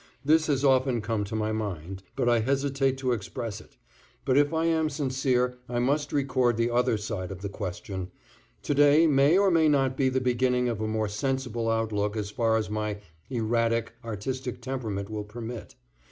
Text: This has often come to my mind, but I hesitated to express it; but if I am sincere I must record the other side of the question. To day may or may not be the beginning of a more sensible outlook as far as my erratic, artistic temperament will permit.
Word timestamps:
This 0.25 0.47
has 0.47 0.65
often 0.65 0.99
come 0.99 1.23
to 1.25 1.35
my 1.35 1.51
mind, 1.51 2.01
but 2.15 2.27
I 2.27 2.39
hesitated 2.39 2.97
to 2.97 3.11
express 3.11 3.61
it; 3.61 3.77
but 4.25 4.35
if 4.35 4.51
I 4.51 4.65
am 4.65 4.89
sincere 4.89 5.59
I 5.69 5.77
must 5.77 6.11
record 6.11 6.57
the 6.57 6.71
other 6.71 6.97
side 6.97 7.29
of 7.31 7.43
the 7.43 7.49
question. 7.49 8.09
To 8.63 8.73
day 8.73 9.05
may 9.05 9.37
or 9.37 9.51
may 9.51 9.69
not 9.69 9.95
be 9.95 10.09
the 10.09 10.19
beginning 10.19 10.67
of 10.69 10.81
a 10.81 10.87
more 10.87 11.07
sensible 11.07 11.69
outlook 11.69 12.17
as 12.17 12.31
far 12.31 12.57
as 12.57 12.67
my 12.67 12.97
erratic, 13.29 13.93
artistic 14.03 14.59
temperament 14.59 15.07
will 15.07 15.23
permit. 15.23 15.75